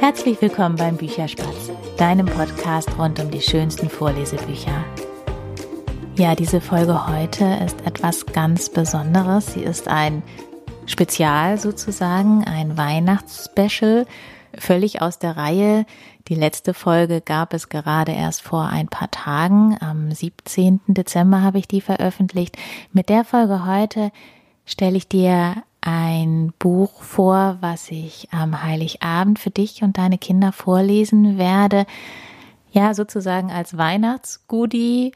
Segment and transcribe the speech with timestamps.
[0.00, 4.82] Herzlich willkommen beim Bücherspatz, deinem Podcast rund um die schönsten Vorlesebücher.
[6.16, 9.52] Ja, diese Folge heute ist etwas ganz Besonderes.
[9.52, 10.22] Sie ist ein
[10.86, 14.06] Spezial sozusagen, ein Weihnachtsspecial,
[14.56, 15.84] völlig aus der Reihe.
[16.28, 19.76] Die letzte Folge gab es gerade erst vor ein paar Tagen.
[19.80, 20.80] Am 17.
[20.86, 22.56] Dezember habe ich die veröffentlicht.
[22.94, 24.12] Mit der Folge heute
[24.64, 30.52] stelle ich dir ein Buch vor, was ich am Heiligabend für dich und deine Kinder
[30.52, 31.86] vorlesen werde.
[32.72, 35.12] Ja, sozusagen als Weihnachtsgoodie,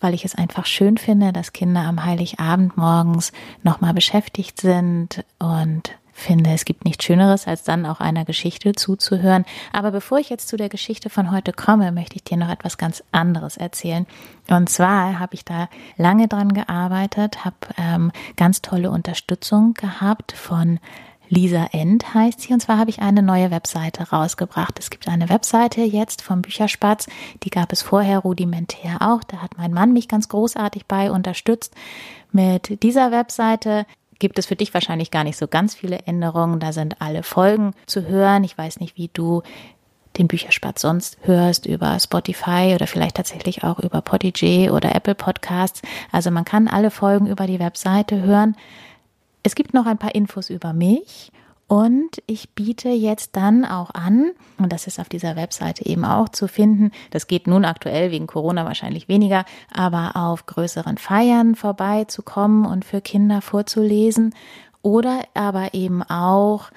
[0.00, 5.98] weil ich es einfach schön finde, dass Kinder am Heiligabend morgens nochmal beschäftigt sind und
[6.20, 9.44] finde, es gibt nichts Schöneres, als dann auch einer Geschichte zuzuhören.
[9.72, 12.78] Aber bevor ich jetzt zu der Geschichte von heute komme, möchte ich dir noch etwas
[12.78, 14.06] ganz anderes erzählen.
[14.48, 20.78] Und zwar habe ich da lange dran gearbeitet, habe ähm, ganz tolle Unterstützung gehabt von
[21.30, 22.52] Lisa End heißt sie.
[22.52, 24.78] Und zwar habe ich eine neue Webseite rausgebracht.
[24.80, 27.06] Es gibt eine Webseite jetzt vom Bücherspatz.
[27.44, 29.22] Die gab es vorher rudimentär auch.
[29.22, 31.74] Da hat mein Mann mich ganz großartig bei unterstützt.
[32.32, 33.86] Mit dieser Webseite
[34.20, 36.60] gibt es für dich wahrscheinlich gar nicht so ganz viele Änderungen.
[36.60, 38.44] Da sind alle Folgen zu hören.
[38.44, 39.42] Ich weiß nicht, wie du
[40.18, 45.82] den Bücherspatz sonst hörst über Spotify oder vielleicht tatsächlich auch über Podigy oder Apple Podcasts.
[46.12, 48.56] Also man kann alle Folgen über die Webseite hören.
[49.42, 51.32] Es gibt noch ein paar Infos über mich
[51.70, 56.28] und ich biete jetzt dann auch an, und das ist auf dieser Webseite eben auch
[56.28, 62.66] zu finden, das geht nun aktuell wegen Corona wahrscheinlich weniger, aber auf größeren Feiern vorbeizukommen
[62.66, 64.34] und für Kinder vorzulesen
[64.82, 66.72] oder aber eben auch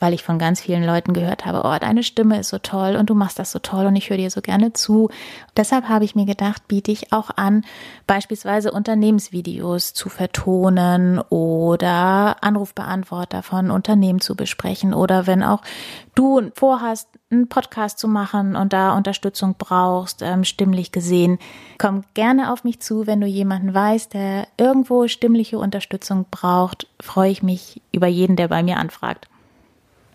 [0.00, 3.10] weil ich von ganz vielen Leuten gehört habe, oh, deine Stimme ist so toll und
[3.10, 5.10] du machst das so toll und ich höre dir so gerne zu.
[5.56, 7.64] Deshalb habe ich mir gedacht, biete ich auch an,
[8.06, 15.62] beispielsweise Unternehmensvideos zu vertonen oder Anrufbeantworter von Unternehmen zu besprechen oder wenn auch
[16.14, 21.38] du vorhast, einen Podcast zu machen und da Unterstützung brauchst, ähm, stimmlich gesehen,
[21.78, 27.30] komm gerne auf mich zu, wenn du jemanden weißt, der irgendwo stimmliche Unterstützung braucht, freue
[27.30, 29.28] ich mich über jeden, der bei mir anfragt.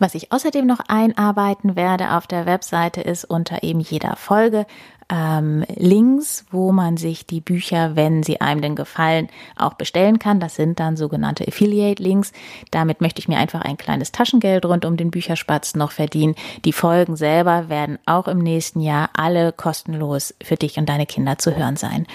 [0.00, 4.66] Was ich außerdem noch einarbeiten werde auf der Webseite ist unter eben jeder Folge
[5.10, 10.40] ähm, Links, wo man sich die Bücher, wenn sie einem denn gefallen, auch bestellen kann.
[10.40, 12.32] Das sind dann sogenannte Affiliate-Links.
[12.70, 16.34] Damit möchte ich mir einfach ein kleines Taschengeld rund um den Bücherspatz noch verdienen.
[16.64, 21.36] Die Folgen selber werden auch im nächsten Jahr alle kostenlos für dich und deine Kinder
[21.36, 22.06] zu hören sein.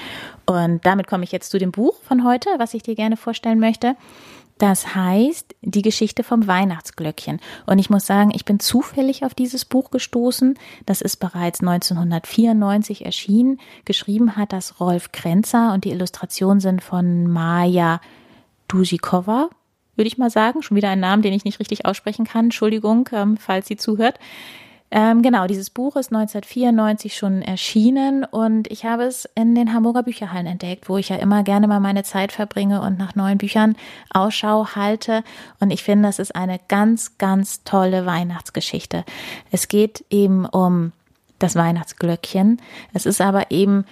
[0.46, 3.60] Und damit komme ich jetzt zu dem Buch von heute, was ich dir gerne vorstellen
[3.60, 3.96] möchte.
[4.58, 7.42] Das heißt, die Geschichte vom Weihnachtsglöckchen.
[7.66, 10.58] Und ich muss sagen, ich bin zufällig auf dieses Buch gestoßen.
[10.86, 13.60] Das ist bereits 1994 erschienen.
[13.84, 18.00] Geschrieben hat das Rolf Krenzer und die Illustrationen sind von Maja
[18.70, 19.50] Duzikova,
[19.98, 20.64] würde ich mal sagen.
[20.64, 22.46] Schon wieder ein Name, den ich nicht richtig aussprechen kann.
[22.46, 24.20] Entschuldigung, ähm, falls sie zuhört.
[24.92, 30.04] Ähm, genau, dieses Buch ist 1994 schon erschienen und ich habe es in den Hamburger
[30.04, 33.76] Bücherhallen entdeckt, wo ich ja immer gerne mal meine Zeit verbringe und nach neuen Büchern
[34.12, 35.24] Ausschau halte.
[35.60, 39.04] Und ich finde, das ist eine ganz, ganz tolle Weihnachtsgeschichte.
[39.52, 40.92] Es geht eben um
[41.40, 42.62] das Weihnachtsglöckchen.
[42.94, 43.86] Es ist aber eben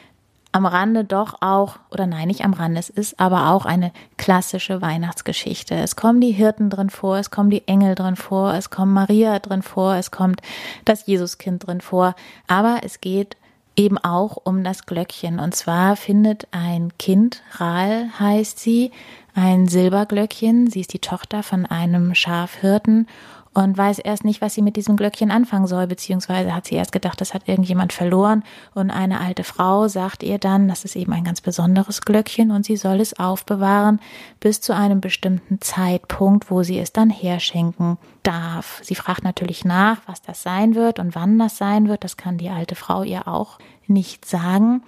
[0.53, 4.81] am Rande doch auch, oder nein, nicht am Rande, es ist aber auch eine klassische
[4.81, 5.75] Weihnachtsgeschichte.
[5.75, 9.39] Es kommen die Hirten drin vor, es kommen die Engel drin vor, es kommt Maria
[9.39, 10.41] drin vor, es kommt
[10.85, 12.15] das Jesuskind drin vor,
[12.47, 13.35] aber es geht
[13.75, 15.39] eben auch um das Glöckchen.
[15.39, 18.91] Und zwar findet ein Kind, Rahl heißt sie,
[19.33, 20.69] ein Silberglöckchen.
[20.69, 23.07] Sie ist die Tochter von einem Schafhirten
[23.53, 26.91] und weiß erst nicht, was sie mit diesem Glöckchen anfangen soll, beziehungsweise hat sie erst
[26.91, 28.43] gedacht, das hat irgendjemand verloren
[28.73, 32.65] und eine alte Frau sagt ihr dann, das ist eben ein ganz besonderes Glöckchen und
[32.65, 33.99] sie soll es aufbewahren
[34.39, 38.79] bis zu einem bestimmten Zeitpunkt, wo sie es dann herschenken darf.
[38.83, 42.37] Sie fragt natürlich nach, was das sein wird und wann das sein wird, das kann
[42.37, 44.83] die alte Frau ihr auch nicht sagen.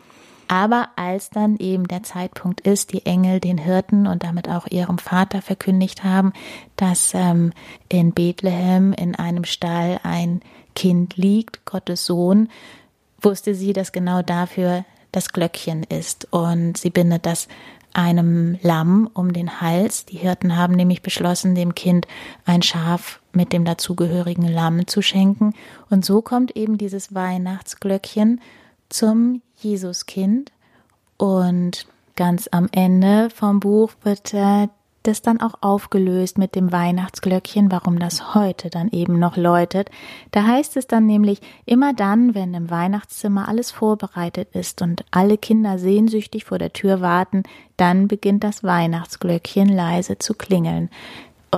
[0.47, 4.97] Aber als dann eben der Zeitpunkt ist, die Engel den Hirten und damit auch ihrem
[4.97, 6.33] Vater verkündigt haben,
[6.75, 7.51] dass ähm,
[7.89, 10.41] in Bethlehem in einem Stall ein
[10.75, 12.49] Kind liegt, Gottes Sohn,
[13.21, 16.31] wusste sie, dass genau dafür das Glöckchen ist.
[16.31, 17.47] Und sie bindet das
[17.93, 20.05] einem Lamm um den Hals.
[20.05, 22.07] Die Hirten haben nämlich beschlossen, dem Kind
[22.45, 25.53] ein Schaf mit dem dazugehörigen Lamm zu schenken.
[25.89, 28.41] Und so kommt eben dieses Weihnachtsglöckchen
[28.89, 30.51] zum Jesuskind.
[31.17, 34.67] Und ganz am Ende vom Buch wird äh,
[35.07, 39.89] das dann auch aufgelöst mit dem Weihnachtsglöckchen, warum das heute dann eben noch läutet.
[40.31, 45.37] Da heißt es dann nämlich, immer dann, wenn im Weihnachtszimmer alles vorbereitet ist und alle
[45.37, 47.43] Kinder sehnsüchtig vor der Tür warten,
[47.77, 50.89] dann beginnt das Weihnachtsglöckchen leise zu klingeln.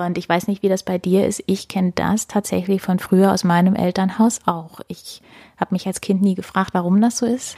[0.06, 1.44] Und ich weiß nicht, wie das bei dir ist.
[1.48, 4.82] Ich kenne das tatsächlich von früher aus meinem Elternhaus auch.
[4.88, 5.22] Ich
[5.58, 7.58] habe mich als Kind nie gefragt, warum das so ist.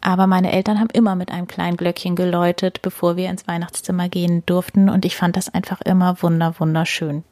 [0.00, 4.44] Aber meine Eltern haben immer mit einem kleinen Glöckchen geläutet, bevor wir ins Weihnachtszimmer gehen
[4.44, 4.90] durften.
[4.90, 7.24] Und ich fand das einfach immer wunder, wunderschön.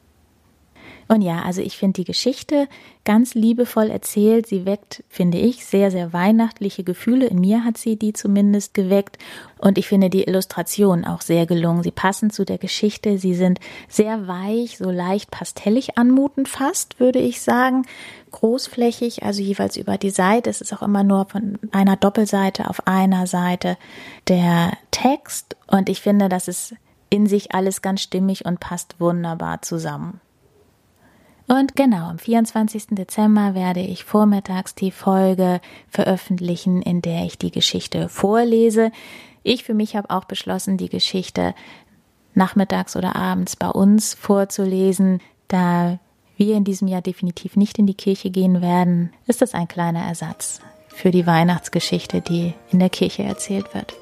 [1.07, 2.67] Und ja, also ich finde die Geschichte
[3.05, 4.47] ganz liebevoll erzählt.
[4.47, 7.27] Sie weckt, finde ich, sehr, sehr weihnachtliche Gefühle.
[7.27, 9.17] In mir hat sie die zumindest geweckt.
[9.57, 11.83] Und ich finde die Illustrationen auch sehr gelungen.
[11.83, 13.17] Sie passen zu der Geschichte.
[13.17, 17.85] Sie sind sehr weich, so leicht pastellig anmutend fast, würde ich sagen.
[18.31, 20.49] Großflächig, also jeweils über die Seite.
[20.49, 23.77] Es ist auch immer nur von einer Doppelseite auf einer Seite
[24.27, 25.55] der Text.
[25.67, 26.75] Und ich finde, das ist
[27.09, 30.19] in sich alles ganz stimmig und passt wunderbar zusammen.
[31.47, 32.87] Und genau, am 24.
[32.91, 35.59] Dezember werde ich vormittags die Folge
[35.89, 38.91] veröffentlichen, in der ich die Geschichte vorlese.
[39.43, 41.53] Ich für mich habe auch beschlossen, die Geschichte
[42.33, 45.99] nachmittags oder abends bei uns vorzulesen, da
[46.37, 50.01] wir in diesem Jahr definitiv nicht in die Kirche gehen werden, ist das ein kleiner
[50.01, 53.93] Ersatz für die Weihnachtsgeschichte, die in der Kirche erzählt wird.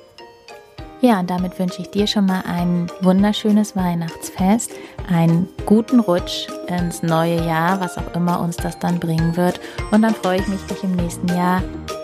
[1.02, 4.72] Ja, und damit wünsche ich dir schon mal ein wunderschönes Weihnachtsfest,
[5.10, 9.60] einen guten Rutsch ins neue Jahr, was auch immer uns das dann bringen wird.
[9.90, 11.64] Und dann freue ich mich, dich im nächsten Jahr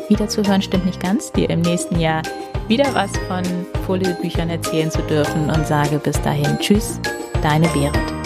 [0.09, 0.63] wieder zu hören.
[0.63, 2.23] Stimmt nicht ganz, dir im nächsten Jahr
[2.67, 3.44] wieder was von
[3.85, 7.00] Foliobüchern erzählen zu dürfen und sage bis dahin Tschüss,
[7.43, 8.16] deine Berit.